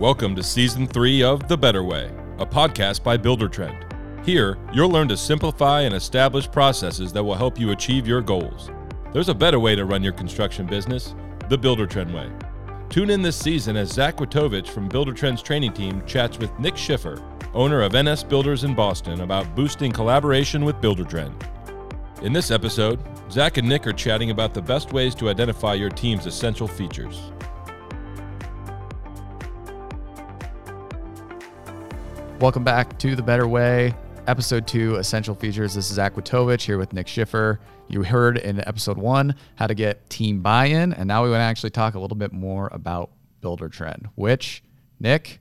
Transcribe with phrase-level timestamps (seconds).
[0.00, 2.10] Welcome to Season 3 of The Better Way,
[2.40, 4.26] a podcast by Buildertrend.
[4.26, 8.72] Here, you'll learn to simplify and establish processes that will help you achieve your goals.
[9.12, 11.14] There's a better way to run your construction business,
[11.48, 12.28] the Buildertrend way.
[12.88, 17.22] Tune in this season as Zach Wojtowicz from Buildertrend's training team chats with Nick Schiffer,
[17.54, 21.40] owner of NS Builders in Boston, about boosting collaboration with Buildertrend.
[22.24, 22.98] In this episode,
[23.30, 27.30] Zach and Nick are chatting about the best ways to identify your team's essential features.
[32.44, 33.94] Welcome back to The Better Way,
[34.26, 35.72] episode two, Essential Features.
[35.72, 37.58] This is Zach Wojtowicz here with Nick Schiffer.
[37.88, 41.40] You heard in episode one how to get team buy in, and now we want
[41.40, 44.62] to actually talk a little bit more about Buildertrend, which,
[45.00, 45.40] Nick,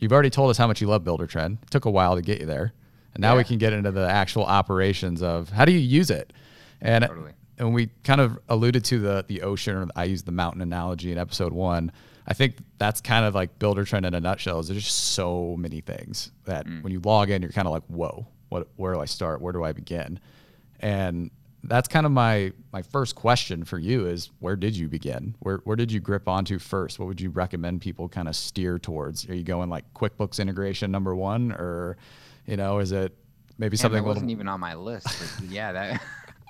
[0.00, 1.62] you've already told us how much you love Buildertrend.
[1.64, 2.72] It took a while to get you there.
[3.12, 3.38] And now Yeah.
[3.38, 6.32] we can get into the actual operations of how do you use it?
[6.80, 7.32] And Totally.
[7.58, 11.12] and we kind of alluded to the the ocean or I used the mountain analogy
[11.12, 11.92] in episode one.
[12.26, 14.60] I think that's kind of like Buildertrend in a nutshell.
[14.60, 16.82] Is there's just so many things that Mm.
[16.82, 19.40] when you log in, you're kind of like, whoa, what where do I start?
[19.40, 20.20] Where do I begin?
[20.80, 21.30] And
[21.64, 25.34] that's kind of my my first question for you is where did you begin?
[25.40, 26.98] Where where did you grip onto first?
[26.98, 29.28] What would you recommend people kind of steer towards?
[29.28, 31.96] Are you going like QuickBooks integration number one, or
[32.46, 33.16] you know, is it
[33.58, 35.06] maybe something that wasn't even on my list.
[35.48, 36.02] yeah, that.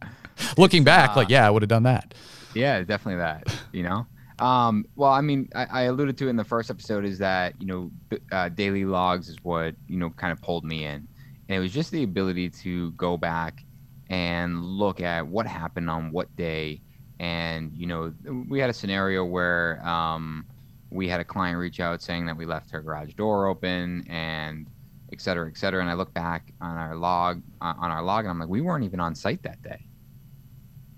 [0.56, 2.14] looking back, uh, like yeah, I would have done that.
[2.54, 3.54] yeah, definitely that.
[3.72, 4.06] You know.
[4.42, 7.54] Um, well, I mean, I, I alluded to it in the first episode is that
[7.60, 7.90] you know
[8.32, 11.06] uh, daily logs is what you know kind of pulled me in,
[11.48, 13.64] and it was just the ability to go back
[14.10, 16.80] and look at what happened on what day,
[17.20, 18.12] and you know
[18.48, 20.44] we had a scenario where um,
[20.90, 24.66] we had a client reach out saying that we left her garage door open and
[25.12, 25.80] et cetera, et cetera.
[25.80, 28.84] And I look back on our log on our log and I'm like, we weren't
[28.84, 29.86] even on site that day.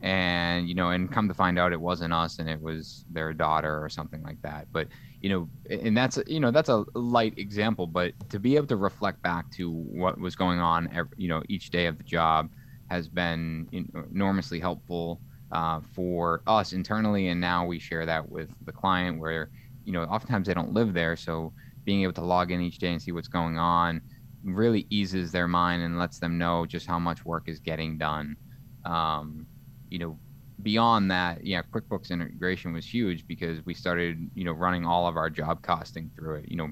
[0.04, 3.32] And you know, and come to find out, it wasn't us, and it was their
[3.32, 4.68] daughter or something like that.
[4.72, 4.88] But
[5.22, 8.76] you know, and that's you know that's a light example, but to be able to
[8.76, 12.50] reflect back to what was going on, ev you know, each day of the job
[12.90, 13.66] has been
[14.12, 19.50] enormously helpful uh, for us internally, and now we share that with the client, where
[19.86, 21.54] you know, oftentimes they don't live there, so
[21.86, 24.02] being able to log in each day and see what's going on
[24.44, 28.36] really eases their mind and lets them know just how much work is getting done.
[28.84, 29.46] Um,
[29.94, 30.18] you know,
[30.60, 35.16] beyond that, yeah, QuickBooks integration was huge because we started, you know, running all of
[35.16, 36.50] our job costing through it.
[36.50, 36.70] You know,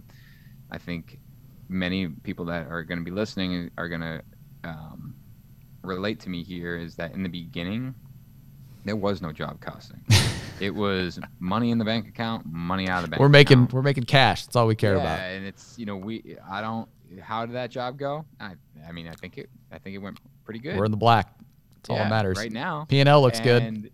[0.73, 1.21] I think
[1.69, 4.23] many people that are going to be listening are going to
[4.65, 5.15] um,
[5.83, 7.95] relate to me here is that in the beginning,
[8.85, 10.05] there was no job costing.
[10.61, 13.21] it was money in the bank account, money out of the bank.
[13.21, 13.73] We're making account.
[13.73, 14.47] we're making cash.
[14.47, 15.21] That's all we care yeah, about.
[15.21, 16.89] and it's you know we I don't
[17.23, 18.25] how did that job go?
[18.41, 18.55] I
[18.85, 20.77] I mean I think it I think it went pretty good.
[20.77, 21.33] We're in the black.
[21.83, 22.39] That's all that matters.
[22.39, 22.87] right now.
[22.89, 23.91] P and L looks good.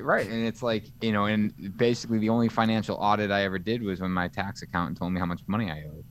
[0.00, 3.82] Right, and it's like you know, and basically the only financial audit I ever did
[3.82, 6.04] was when my tax accountant told me how much money I owed,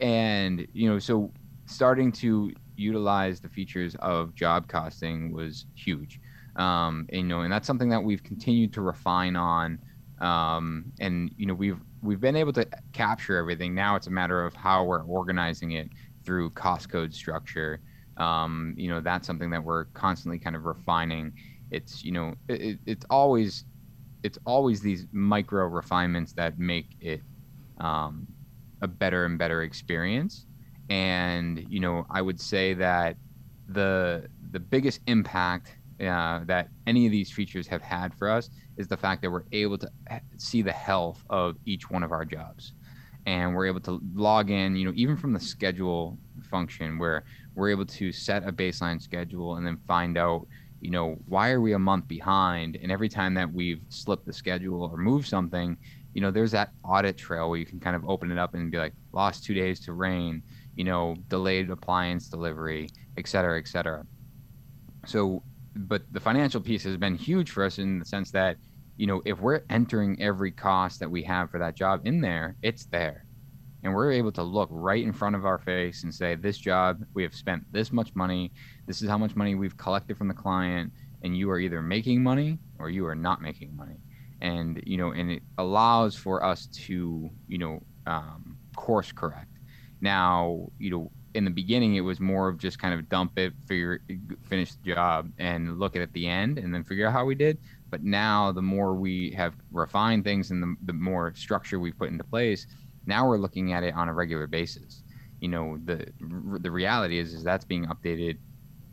[0.00, 1.32] and you know, so
[1.66, 6.20] starting to utilize the features of job costing was huge,
[6.56, 9.78] um, and, you know, and that's something that we've continued to refine on,
[10.20, 13.76] um, and you know, we've we've been able to capture everything.
[13.76, 15.88] Now it's a matter of how we're organizing it
[16.24, 17.80] through cost code structure.
[18.16, 21.32] Um, you know, that's something that we're constantly kind of refining.
[21.70, 23.64] It's you know it, it- it's always
[24.22, 27.22] it's always these micro refinements that make it
[27.80, 28.28] um,
[28.80, 30.46] a better and better experience.
[30.90, 33.16] And you know i would say that
[33.68, 38.88] the the biggest impact uh, that any of these features have had for us is
[38.88, 39.90] the fact that we're able to
[40.36, 42.74] see the health of each one of our jobs.
[43.26, 47.70] And we're able to log in you know even from the schedule function where we're
[47.70, 50.46] able to set a baseline schedule and then find out
[50.84, 52.76] you know, why are we a month behind?
[52.76, 55.78] And every time that we've slipped the schedule or moved something,
[56.12, 58.70] you know, there's that audit trail where you can kind of open it up and
[58.70, 60.42] be like, lost two days to rain,
[60.76, 64.04] you know, delayed appliance delivery, et cetera, et cetera.
[65.06, 65.42] So,
[65.74, 68.58] but the financial piece has been huge for us in the sense that,
[68.98, 72.56] you know, if we're entering every cost that we have for that job in there,
[72.62, 73.23] it's there.
[73.84, 77.04] And we're able to look right in front of our face and say, this job,
[77.12, 78.50] we have spent this much money.
[78.86, 80.90] This is how much money we've collected from the client.
[81.22, 83.96] And you are either making money or you are not making money.
[84.40, 89.58] And, you know, and it allows for us to, you know, um, course correct.
[90.00, 93.52] Now, you know, in the beginning, it was more of just kind of dump it,
[93.66, 94.00] figure,
[94.48, 97.24] finish the job, and look at it at the end, and then figure out how
[97.24, 97.58] we did.
[97.90, 102.10] But now, the more we have refined things and the, the more structure we've put
[102.10, 102.66] into place,
[103.06, 105.02] now we're looking at it on a regular basis.
[105.40, 106.06] You know, the
[106.60, 108.38] the reality is is that's being updated,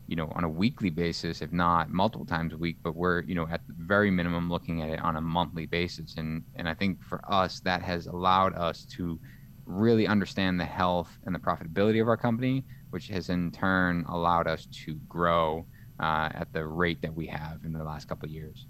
[0.06, 2.76] you know, on a weekly basis, if not multiple times a week.
[2.82, 6.16] But we're, you know, at the very minimum looking at it on a monthly basis,
[6.16, 9.18] and and I think for us that has allowed us to
[9.64, 14.46] really understand the health and the profitability of our company, which has in turn allowed
[14.46, 15.64] us to grow
[16.00, 18.66] uh, at the rate that we have in the last couple of years.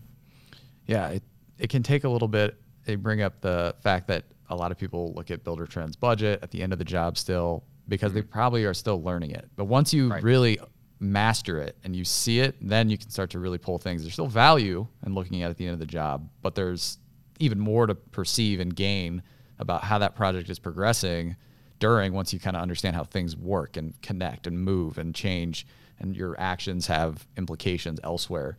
[0.87, 1.23] Yeah, it,
[1.59, 2.57] it can take a little bit.
[2.85, 6.51] They bring up the fact that a lot of people look at Buildertrend's budget at
[6.51, 8.21] the end of the job still because mm-hmm.
[8.21, 9.49] they probably are still learning it.
[9.57, 10.23] But once you right.
[10.23, 10.59] really
[11.01, 14.03] master it and you see it, then you can start to really pull things.
[14.03, 16.99] There's still value in looking at, at the end of the job, but there's
[17.41, 19.23] even more to perceive and gain
[19.59, 21.37] about how that project is progressing
[21.79, 25.67] during once you kind of understand how things work and connect and move and change
[25.99, 28.57] and your actions have implications elsewhere.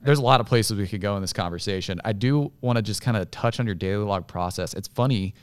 [0.00, 2.00] There's a lot of places we could go in this conversation.
[2.04, 4.74] I do want to just kind of touch on your daily log process.
[4.74, 5.34] It's funny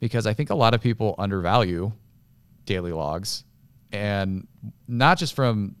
[0.00, 1.92] because I think a lot of people undervalue
[2.64, 3.44] daily logs
[3.92, 4.46] and
[4.86, 5.76] not just from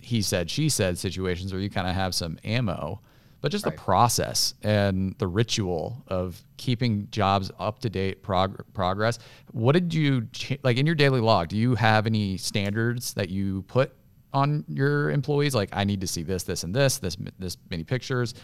[0.00, 3.00] he said, she said situations where you kind of have some ammo,
[3.42, 3.76] but just right.
[3.76, 9.18] the process and the ritual of keeping jobs up to date prog- progress.
[9.52, 10.28] What did you
[10.62, 11.48] like in your daily log?
[11.48, 13.92] Do you have any standards that you put
[14.32, 15.54] on your employees?
[15.54, 18.34] Like, I need to see this, this, and this, this, this many pictures.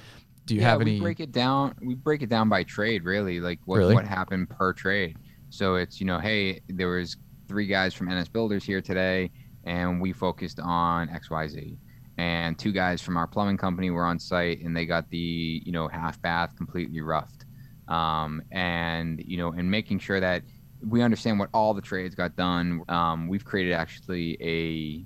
[0.46, 0.94] Do you yeah, have any?
[0.94, 1.74] We break it down.
[1.80, 3.40] We break it down by trade, really.
[3.40, 3.94] Like what really?
[3.94, 5.18] what happened per trade.
[5.50, 7.16] So it's you know, hey, there was
[7.48, 9.30] three guys from NS Builders here today,
[9.64, 11.78] and we focused on X, Y, Z
[12.18, 15.72] and two guys from our plumbing company were on site and they got the you
[15.72, 17.44] know half bath completely roughed
[17.88, 20.42] um, and you know and making sure that
[20.86, 25.04] we understand what all the trades got done um, we've created actually a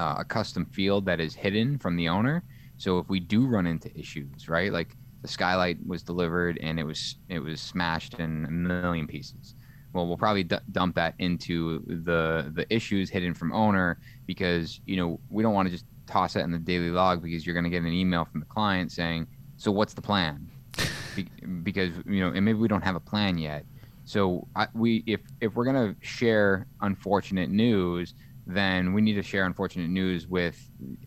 [0.00, 2.42] uh, a custom field that is hidden from the owner
[2.76, 6.84] so if we do run into issues right like the skylight was delivered and it
[6.84, 9.54] was it was smashed in a million pieces
[9.92, 14.96] well we'll probably d- dump that into the the issues hidden from owner because you
[14.96, 17.64] know we don't want to just toss that in the daily log because you're going
[17.64, 19.26] to get an email from the client saying,
[19.56, 20.50] "So what's the plan?"
[21.16, 21.28] Be-
[21.62, 23.64] because you know, and maybe we don't have a plan yet.
[24.04, 28.14] So I, we, if if we're going to share unfortunate news,
[28.54, 30.58] then we need to share unfortunate news with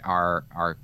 [0.03, 0.77] our our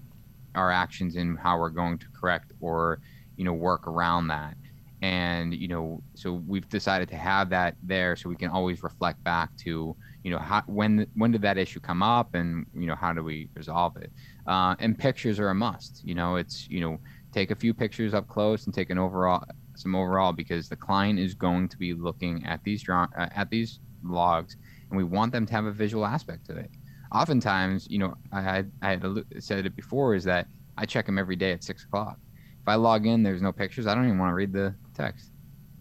[0.56, 3.00] our actions and how we're going to correct or
[3.36, 4.56] you know work around that.
[5.02, 9.24] And you know so we've decided to have that there so we can always reflect
[9.24, 12.96] back to you know how when when did that issue come up and you know
[12.96, 14.12] how do we resolve it?
[14.46, 16.98] Uh, and pictures are a must you know it's you know
[17.32, 19.44] take a few pictures up close and take an overall
[19.78, 23.50] some overall because the client is going to be looking at these draw uh, at
[23.50, 24.56] these logs
[24.90, 26.72] and we want them to have a visual aspect to it
[27.14, 29.04] oftentimes you know i i had
[29.40, 30.48] said it before is that
[30.78, 32.18] i check them every day at six o'clock
[32.62, 35.32] if i log in there's no pictures i don't even want to read the text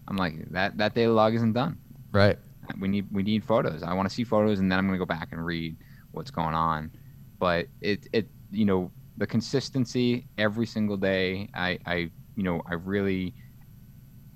[0.07, 1.77] i'm like that that daily log isn't done
[2.13, 2.37] right
[2.77, 3.83] we need we need photos.
[3.83, 5.77] I want to see photos, and then I'm going to go back and read
[6.11, 6.91] what's going on.
[7.39, 11.49] But it it you know the consistency every single day.
[11.53, 13.35] I I you know I really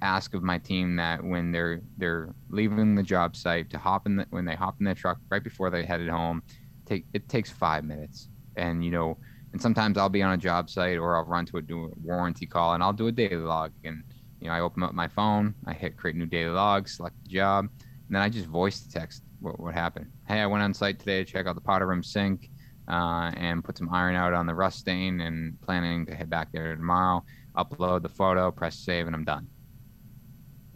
[0.04, 4.18] ask of my team that when they're they're leaving the job site to hop in
[4.18, 6.42] the, when they hop in their truck right before they headed home
[6.86, 9.18] take it takes five minutes and you know
[9.54, 12.46] and sometimes i'll be on a job site or i'll run to a, do warranty
[12.46, 14.04] call and i'll do a daily log and
[14.40, 17.30] you know i open up my phone i hit create new daily log select the
[17.30, 17.70] job
[18.14, 20.12] and then I just voice the text what, what happened.
[20.28, 22.50] Hey, I went on site today to check out the powder room sink
[22.88, 26.50] uh, and put some iron out on the rust stain and planning to head back
[26.52, 27.24] there tomorrow.
[27.58, 29.48] Upload the photo, press save, and I'm done.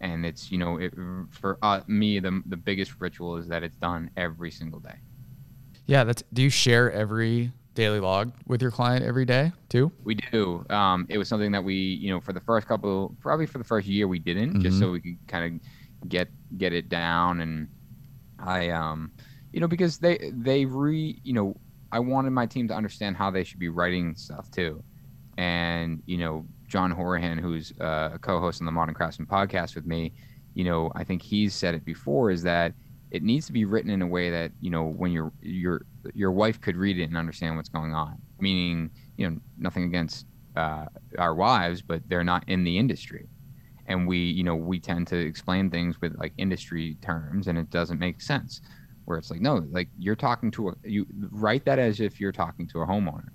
[0.00, 0.94] And it's, you know, it,
[1.30, 4.94] for uh, me, the, the biggest ritual is that it's done every single day.
[5.86, 6.04] Yeah.
[6.04, 9.90] That's, do you share every daily log with your client every day too?
[10.04, 10.64] We do.
[10.70, 13.64] Um, it was something that we, you know, for the first couple, probably for the
[13.64, 14.62] first year, we didn't, mm-hmm.
[14.62, 15.60] just so we could kind of
[16.06, 17.68] get get it down and
[18.38, 19.10] I um
[19.52, 21.56] you know because they they re you know
[21.90, 24.82] I wanted my team to understand how they should be writing stuff too.
[25.38, 29.86] And you know John Horahan who's uh, a co-host on the Modern Craftsman podcast with
[29.86, 30.12] me,
[30.54, 32.74] you know, I think he's said it before is that
[33.10, 36.32] it needs to be written in a way that, you know, when your your your
[36.32, 38.16] wife could read it and understand what's going on.
[38.38, 40.86] Meaning, you know, nothing against uh,
[41.18, 43.28] our wives, but they're not in the industry.
[43.86, 47.70] And we you know we tend to explain things with like industry terms and it
[47.70, 48.60] doesn't make sense.
[49.06, 52.32] Where it's like no like you're talking to a you write that as if you're
[52.32, 53.28] talking to a homeowner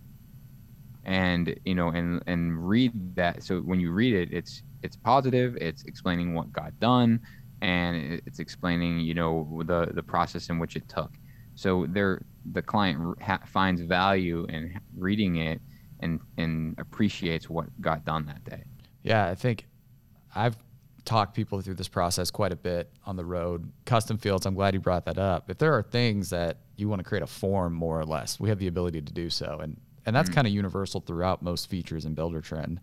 [1.05, 5.57] and you know and and read that so when you read it it's it's positive
[5.57, 7.19] it's explaining what got done
[7.62, 11.12] and it's explaining you know the the process in which it took
[11.55, 12.22] so there
[12.53, 15.62] the client ha- finds value in reading it
[16.00, 18.63] and and appreciates what got done that day
[19.03, 19.65] yeah i think
[20.36, 20.57] I've
[21.05, 23.72] talked people through this process quite a bit on the road.
[23.86, 25.50] Custom fields, I'm glad you brought that up.
[25.50, 28.50] If there are things that you want to create a form more or less, we
[28.50, 29.60] have the ability to do so.
[29.62, 32.79] And and that's mm kind of universal throughout most features in Buildertrend.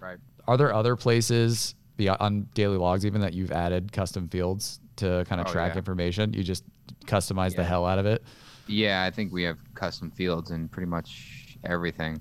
[0.00, 0.18] Right.
[0.46, 5.40] Are there other places beyond daily logs even that you've added custom fields to kind
[5.40, 5.78] of Oh, track yeah.
[5.78, 6.32] information.
[6.32, 6.64] You just
[7.06, 8.22] customize the hell out of it.
[8.66, 12.20] Yeah, I think we have custom fields in pretty much everything.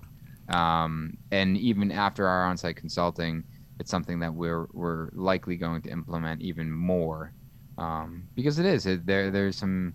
[0.50, 3.44] Um, and even after our on-site consulting,
[3.80, 7.34] it's something that we're we're likely going to implement even more
[7.78, 9.32] um, because it is it, there.
[9.32, 9.94] There's some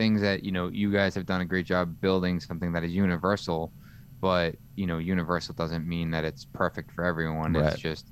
[0.00, 2.92] things that you know you guys have done a great job building something that is
[2.92, 3.70] universal,
[4.18, 7.52] but you know universal doesn't mean that it's perfect for everyone.
[7.52, 7.70] Right.
[7.70, 8.06] It's just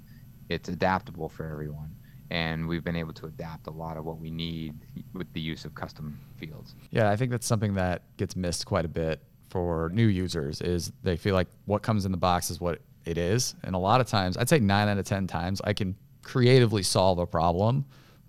[0.51, 1.95] it's adaptable for everyone.
[2.31, 4.75] And we've been able to adapt a lot of what we need
[5.15, 6.75] with the use of custom fields.
[6.91, 10.93] Yeah, I think that's something that gets missed quite a bit for new users is
[11.03, 13.55] they feel like what comes in the box is what it is.
[13.65, 16.83] And a lot of times, I'd say 9 out of 10 times I can creatively
[16.83, 17.87] solve a problem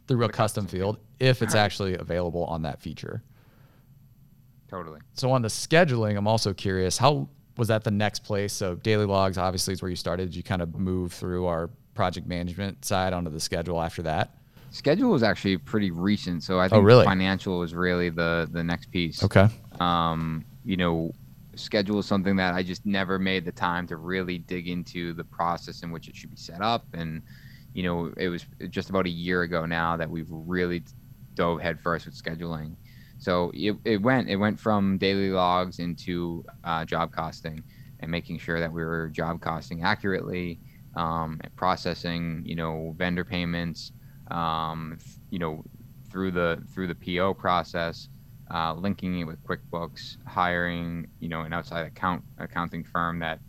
[0.07, 3.21] through a custom field if it's actually available on that feature.
[4.69, 4.99] Totally.
[5.13, 8.53] So on the scheduling, I'm also curious, how was that the next place?
[8.53, 10.29] So daily logs obviously is where you started.
[10.29, 14.35] Did you kind of move through our project management side onto the schedule after that?
[14.71, 17.03] Schedule was actually pretty recent, so I think Oh, really?
[17.03, 19.23] financial was really the the next piece.
[19.23, 19.47] Okay.
[19.79, 21.11] Um, you know,
[21.55, 25.23] schedule is something that I just never made the time to really dig into the
[25.23, 27.23] process in which it should be set up, and
[27.73, 30.83] you know, it was just about a year ago now that we've really
[31.33, 32.75] dove headfirst with scheduling.
[33.19, 37.63] So it, it went it went from daily logs into uh, job costing
[37.99, 40.61] and making sure that we were job costing accurately,
[40.95, 43.91] um, and processing you know vendor payments,
[44.31, 44.97] um,
[45.29, 45.63] you know
[46.11, 48.07] through the through the PO process,
[48.53, 53.39] uh, linking it with QuickBooks, hiring you know an outside account accounting firm that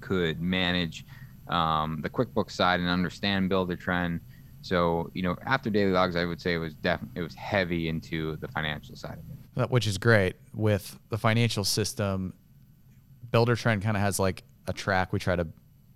[0.00, 1.04] could manage
[1.48, 4.20] um, the QuickBooks side and understand Buildertrend.
[4.66, 7.88] So you know after daily logs, I would say it was def- it was heavy
[7.88, 9.62] into the financial side of it.
[9.62, 10.36] Uh, which is great.
[10.54, 12.34] With the financial system
[13.30, 15.46] Buildertrend kind of has like a track we try to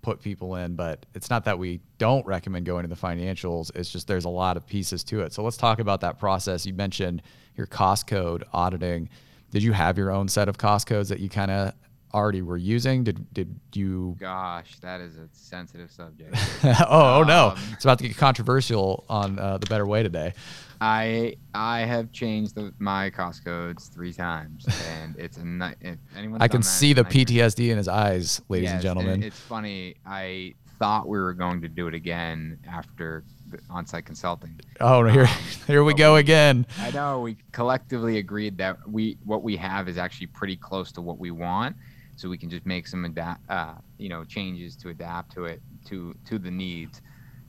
[0.01, 3.91] put people in but it's not that we don't recommend going to the financials it's
[3.91, 5.33] just there's a lot of pieces to it.
[5.33, 6.65] So let's talk about that process.
[6.65, 7.21] You mentioned
[7.55, 9.09] your cost code auditing.
[9.51, 11.73] Did you have your own set of cost codes that you kind of
[12.13, 16.35] already were using did did you Gosh, that is a sensitive subject.
[16.63, 20.33] oh, oh no Um, it's about to get controversial on uh, the better way today
[20.81, 25.77] I I have changed the, my cost codes three times, and it's a night.
[25.79, 29.95] If anyone i can see the ptsd in his eyes ladies and gentlemen it's funny.
[30.05, 34.59] I thought we were going to do it again after the on-site consulting.
[34.79, 35.25] oh no here
[35.67, 39.99] here we go again I know we collectively agreed that we what we have is
[39.99, 41.75] actually pretty close to what we want,
[42.21, 45.63] so we can just make some adapt, uh, you know, changes to adapt to it
[45.87, 47.01] to to the needs.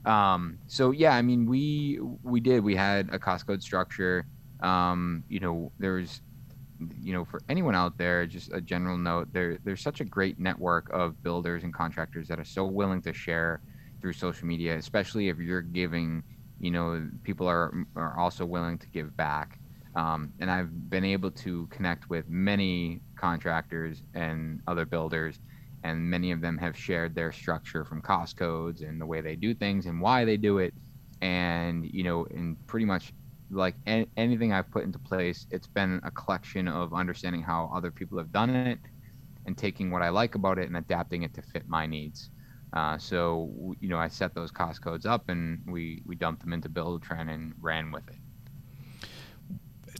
[0.04, 2.64] Um, so yeah, I mean, we we did.
[2.64, 4.26] We had a cost code structure.
[4.60, 6.22] Um, you know, there's,
[7.00, 9.32] you know, for anyone out there, just a general note.
[9.32, 13.12] There there's such a great network of builders and contractors that are so willing to
[13.12, 13.62] share
[14.00, 16.24] through social media, especially if you're giving.
[16.58, 19.58] You know, people are are also willing to give back.
[19.94, 25.38] Um, and I've been able to connect with many contractors and other builders,
[25.82, 29.36] and many of them have shared their structure from cost codes and the way they
[29.36, 30.74] do things and why they do it.
[31.20, 33.12] And you know, in pretty much
[33.50, 37.90] like a- anything I've put into place, it's been a collection of understanding how other
[37.90, 38.80] people have done it
[39.46, 42.30] and taking what I like about it and adapting it to fit my needs.
[42.72, 46.52] Uh, so you know, I set those cost codes up and we we dumped them
[46.54, 48.21] into Buildertrend and ran with it.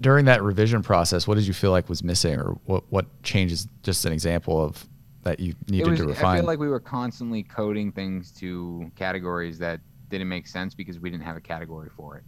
[0.03, 3.67] During that revision process, what did you feel like was missing, or what what changes?
[3.83, 4.87] Just an example of
[5.23, 6.37] that you needed was, to refine.
[6.37, 9.81] I feel like we were constantly coding things to categories that
[10.11, 12.25] didn't make sense because we didn't have a category for it.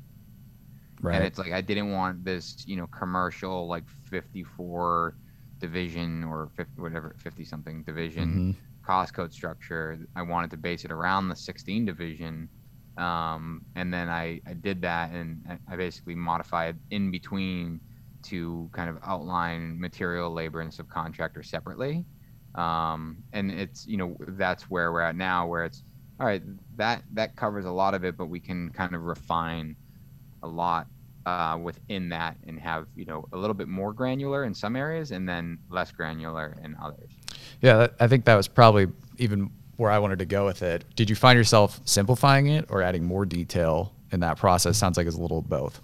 [1.02, 1.16] right.
[1.16, 5.16] And it's like I didn't want this, you know, commercial like 54
[5.60, 8.56] division or 50, whatever 50 something division Mhm.
[8.86, 9.98] cost code structure.
[10.14, 12.48] I wanted to base it around the 16 division.
[12.96, 17.80] Um, and then I, I did that and I- basically modified in between
[18.24, 22.04] to kind of outline material, labor, and subcontractor separately.
[22.54, 25.82] Um, and it's, you know, that's where we're at now, where it's,
[26.20, 26.42] all right,
[26.76, 29.76] that, that covers a lot of it, but we can kind of refine
[30.42, 30.86] a lot
[31.26, 35.10] uh, within that and have you know a little bit more granular in some areas
[35.10, 37.10] and then less granular in others.
[37.60, 40.84] Yeah, I think that was probably even where I wanted to go with it.
[40.96, 44.76] Did you find yourself simplifying it or adding more detail in that process?
[44.76, 45.80] Sounds like it's a little of both.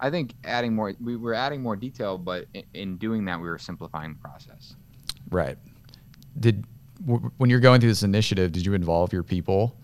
[0.00, 3.48] I think adding more, we were adding more detail, but in, in doing that, we
[3.48, 4.74] were simplifying the process.
[5.30, 5.56] Right.
[6.38, 6.66] Did
[7.06, 9.76] w- when you're going through this initiative, did you involve your people?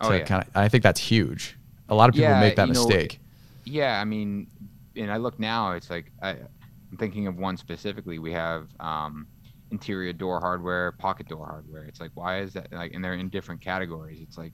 [0.00, 0.24] Oh, yeah.
[0.24, 1.56] kind of, I think that's huge.
[1.88, 3.20] A lot of people Yeah, make that you know, mistake.
[3.64, 4.46] Yeah, I mean,
[4.94, 8.18] and I look now, it's like I, I'm thinking of one specifically.
[8.18, 9.26] We have um,
[9.70, 11.84] interior door hardware, pocket door hardware.
[11.84, 12.72] It's like, why is that?
[12.72, 14.18] Like, and they're in different categories.
[14.20, 14.52] It's like,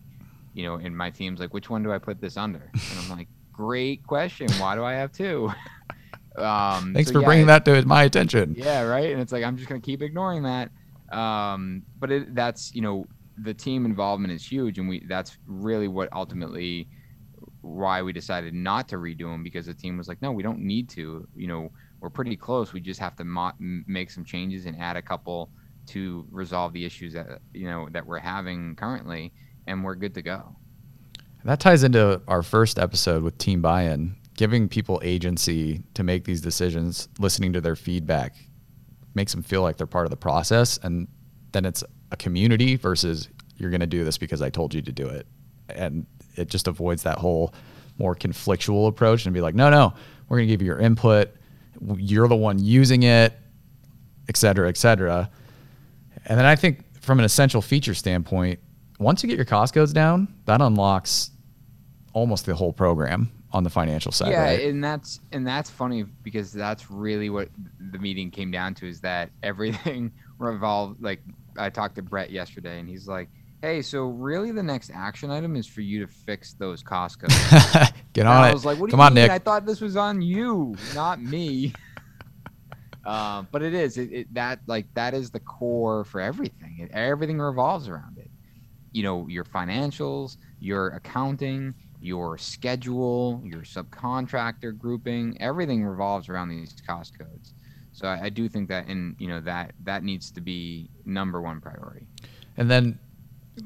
[0.54, 2.70] you know, in my team's like, which one do I put this under?
[2.72, 4.50] And I'm like, great question.
[4.58, 5.50] Why do I have two?
[6.36, 8.54] Um, Thanks so for yeah, bringing that to my attention.
[8.56, 9.12] Yeah, right.
[9.12, 10.70] And it's like I'm just gonna keep ignoring that.
[11.14, 15.88] Um, but it, that's you know the team involvement is huge, and we that's really
[15.88, 16.88] what ultimately
[17.60, 20.60] why we decided not to redo them because the team was like, no, we don't
[20.60, 21.26] need to.
[21.36, 21.70] You know,
[22.02, 22.72] we're pretty close.
[22.72, 25.50] We just have to mo- make some changes and add a couple
[25.86, 29.32] to resolve the issues that you know that we're having currently,
[29.66, 30.56] and we're good to go.
[31.44, 36.40] That ties into our first episode with team buy-in, giving people agency to make these
[36.40, 38.34] decisions, listening to their feedback
[39.14, 41.06] makes them feel like they're part of the process and
[41.52, 44.92] then it's a community versus you're going to do this because I told you to
[44.92, 45.26] do it.
[45.68, 46.06] And
[46.36, 47.54] it just avoids that whole
[47.98, 49.92] more conflictual approach and be like, "No, no,
[50.28, 51.34] we're going to give you your input.
[51.96, 53.32] You're the one using it,
[54.28, 55.30] et cetera, et cetera."
[56.26, 58.60] And then I think from an essential feature standpoint,
[58.98, 61.30] once you get your cost codes down, that unlocks
[62.12, 64.30] almost the whole program on the financial side.
[64.30, 64.62] yeah right?
[64.68, 67.48] and that's and that's funny because that's really what
[67.90, 71.20] the meeting came down to is that everything revolved like
[71.58, 73.28] i talked to brett yesterday and he's like
[73.62, 77.34] hey so really the next action item is for you to fix those cost codes
[78.12, 78.52] Get And on I it.
[78.52, 79.22] was like, "What do Come you on, mean?
[79.22, 79.30] Nick.
[79.30, 81.72] I thought this was on you, not me."
[83.06, 83.96] uh, but it is.
[83.96, 86.78] It, it that like that is the core for everything.
[86.80, 88.30] It, everything revolves around it.
[88.92, 95.36] You know, your financials, your accounting, your schedule, your subcontractor grouping.
[95.40, 97.54] Everything revolves around these cost codes.
[97.92, 101.40] So I, I do think that, in you know, that that needs to be number
[101.40, 102.06] one priority.
[102.58, 102.98] And then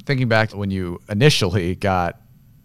[0.04, 2.20] thinking back when you initially got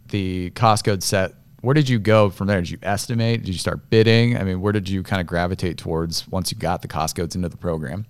[0.09, 2.59] the cost code set, where did you go from there?
[2.59, 3.43] Did you estimate?
[3.43, 4.37] Did you start bidding?
[4.37, 7.35] I mean, where did you kind of gravitate towards once you got the cost codes
[7.35, 8.05] into the program?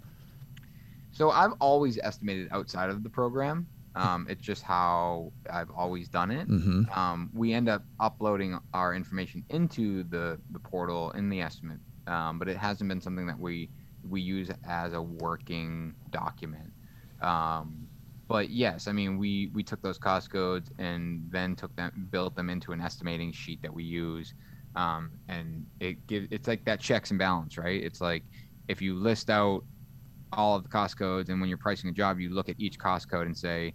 [1.11, 3.67] So I've always estimated outside of the program.
[3.93, 6.47] Um, it's just how I've always done it.
[6.47, 11.79] hmm Um, we end up uploading our information into the, the portal in the estimate,
[12.07, 13.69] um, but it hasn't been something that we
[14.09, 16.71] we use as a working document.
[17.21, 17.87] Um,
[18.31, 22.35] but yes, I mean we we took those cost codes and then took them built
[22.35, 24.33] them into an estimating sheet that we use,
[24.75, 27.83] um, and it it's like that checks and balance, right?
[27.83, 28.25] It's like
[28.69, 29.63] if you list out
[30.33, 32.77] all of the cost codes and when you're pricing a job, you look at each
[32.79, 33.73] cost code and say,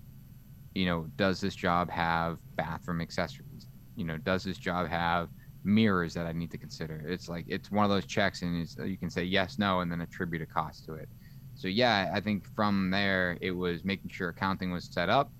[0.74, 3.68] you know, does this job have bathroom accessories?
[3.96, 5.28] You know, does this job have
[5.64, 7.02] mirrors that I need to consider?
[7.08, 10.00] It's like it's one of those checks, and you can say yes, no, and then
[10.02, 11.08] attribute a cost to it.
[11.56, 15.30] So yeah, I think from there it was making sure accounting was set up,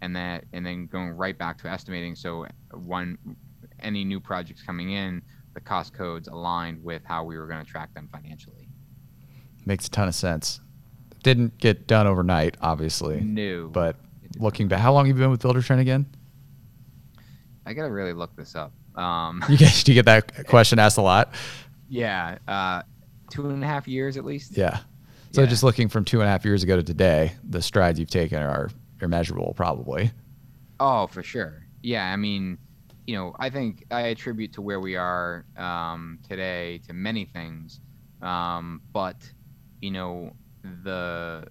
[0.00, 2.14] and that and then going right back to estimating.
[2.16, 3.18] So when
[3.80, 5.22] any new projects coming in,
[5.54, 8.68] the cost codes aligned with how we were going to track them financially.
[9.66, 10.60] Makes a ton of sense.
[11.22, 13.96] Didn't get done overnight, obviously, New, but
[14.38, 16.06] looking back, how long have you been with Buildertrend again?
[17.66, 18.72] I gotta really look this up.
[18.94, 21.34] Um, You get, do you get that question asked a lot?
[21.88, 22.82] yeah, uh,
[23.30, 24.56] two and a half years at least.
[24.56, 24.78] Yeah.
[25.32, 25.46] So Yeah.
[25.46, 28.42] just looking from two and a half years ago to today, the strides you've taken
[28.42, 30.12] are immeasurable, probably.
[30.80, 31.66] Oh, for sure.
[31.82, 32.58] Yeah, I mean,
[33.06, 37.80] you know, I think I attribute to where we are um, today to many things,
[38.22, 39.32] um, but
[39.80, 40.32] you know,
[40.84, 41.46] the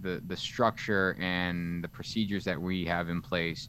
[0.00, 3.68] the the structure and the procedures that we have in place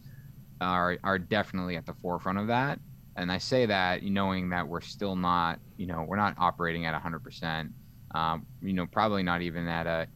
[0.62, 2.80] are are definitely at the forefront of that.
[3.16, 6.94] And I say that knowing that we're still not, you know, we're not operating at
[6.94, 7.74] 100%.
[8.17, 10.08] Um, you know, probably not even at a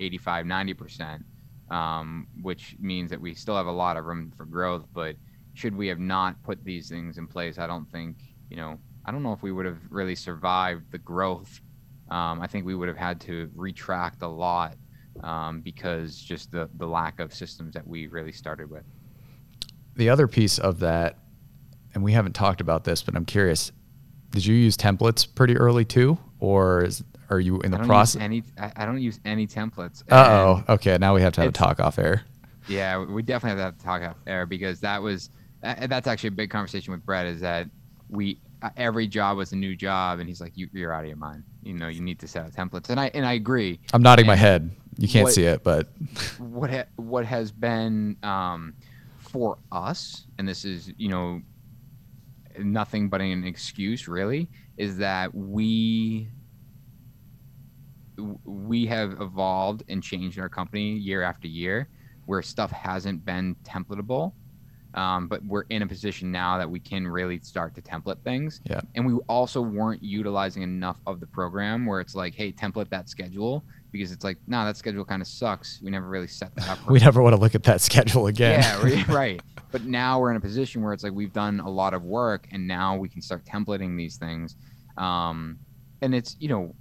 [0.00, 1.22] 85, 90%,
[1.70, 4.86] um, which means that we still have a lot of room for growth.
[4.94, 5.16] But
[5.52, 8.16] should we have not put these things in place, I don't think,
[8.48, 11.60] you know, I don't know if we would have really survived the growth.
[12.10, 14.76] Um, I think we would have had to retract a lot
[15.22, 18.84] um, because just the, the lack of systems that we really started with.
[19.96, 21.18] The other piece of that,
[21.92, 23.70] and we haven't talked about this, but I'm curious,
[24.30, 26.16] did you use templates pretty early too?
[26.38, 28.20] Or is, are you in the process?
[28.20, 30.02] Any, I, I don't use any templates.
[30.10, 30.74] Uh oh.
[30.74, 30.98] Okay.
[30.98, 32.22] Now we have to have a talk off air.
[32.68, 35.30] Yeah, we definitely have to have talk off air because that was
[35.62, 37.26] that- that's actually a big conversation with Brett.
[37.26, 37.68] Is that
[38.08, 41.08] we uh, every job was a new job, and he's like, you, "You're out of
[41.08, 41.44] your mind.
[41.62, 43.80] You know, you need to set up templates." And I and I agree.
[43.92, 44.70] I'm nodding my head.
[44.98, 45.88] You can't what- see it, but
[46.38, 48.74] What ha- what has been um,
[49.18, 51.40] for us, and this is you know
[52.58, 56.28] nothing but an excuse really, is that we
[58.44, 61.88] we have evolved and changed our company year after year
[62.26, 64.32] where stuff hasn't been templatable
[64.94, 68.60] um, but we're in a position now that we can really start to template things
[68.64, 68.80] Yeah.
[68.96, 73.08] and we also weren't utilizing enough of the program where it's like hey template that
[73.08, 75.80] schedule because it's like, no, that schedule kind of sucks.
[75.82, 76.88] We never really set that up.
[76.88, 78.60] we never want to look at that schedule again.
[78.60, 79.42] Yeah, right.
[79.72, 82.46] But now we're in a position where it's like we've done a lot of work,
[82.52, 84.54] and now we can start templating these things.
[84.96, 85.58] Um,
[86.02, 86.72] and it's you know,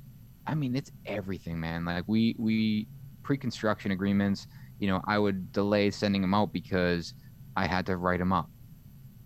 [0.48, 1.86] I mean, it's everything, man.
[1.86, 2.88] Like we we
[3.24, 4.48] pre-construction agreements.
[4.80, 7.14] You know, I would delay sending them out because
[7.56, 8.50] I had to write them up,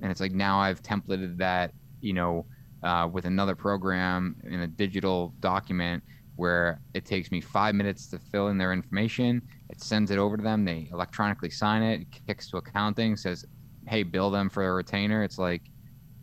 [0.01, 1.73] and it's like now I've templated that.
[2.01, 2.45] You know.
[2.83, 6.03] Uh, with another program in a digital document
[6.35, 9.41] where it takes me five minutes to fill in their information.
[9.69, 10.65] It sends it over to them.
[10.65, 13.45] They electronically sign it, it kicks to accounting, says,
[13.87, 15.23] hey, bill them for a retainer.
[15.23, 15.61] It's like,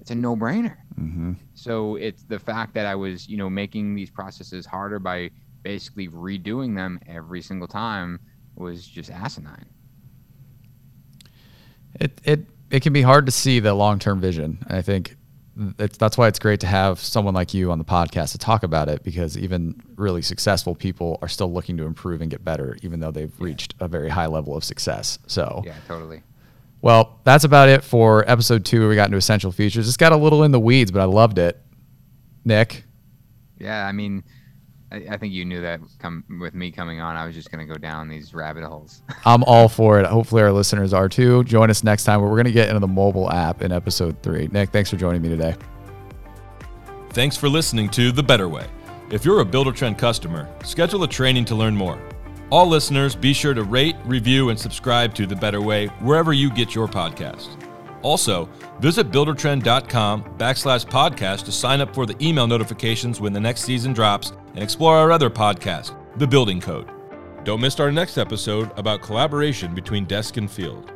[0.00, 0.76] it's a no brainer.
[0.98, 1.32] Mm-hmm.
[1.54, 5.30] So it's the fact that I was, you know, making these processes harder by
[5.62, 8.20] basically redoing them every single time
[8.56, 9.66] was just asinine.
[11.94, 14.64] It it it can be hard to see the long term vision.
[14.68, 15.16] I think
[15.78, 18.62] it's, that's why it's great to have someone like you on the podcast to talk
[18.62, 22.78] about it because even really successful people are still looking to improve and get better,
[22.82, 25.18] even though they've reached a very high level of success.
[25.26, 26.22] So, yeah, totally.
[26.82, 28.88] Well, that's about it for episode two.
[28.88, 29.86] We got into essential features.
[29.86, 31.60] It's got a little in the weeds, but I loved it.
[32.44, 32.84] Nick.
[33.58, 34.24] Yeah, I mean,
[34.90, 37.66] I, I think you knew that come with me coming on, I was just going
[37.66, 39.02] to go down these rabbit holes.
[39.26, 40.06] I'm all for it.
[40.06, 41.44] Hopefully, our listeners are too.
[41.44, 44.22] Join us next time where we're going to get into the mobile app in episode
[44.22, 44.48] three.
[44.50, 45.54] Nick, thanks for joining me today.
[47.10, 48.66] Thanks for listening to The Better Way.
[49.10, 52.00] If you're a Buildertrend customer, schedule a training to learn more.
[52.50, 56.50] All listeners, be sure to rate, review, and subscribe to The Better Way wherever you
[56.50, 57.48] get your podcast.
[58.02, 58.48] Also,
[58.80, 63.92] visit buildertrend.com backslash podcast to sign up for the email notifications when the next season
[63.92, 66.90] drops and explore our other podcast, The Building Code.
[67.44, 70.92] Don't miss our next episode about collaboration between desk and field.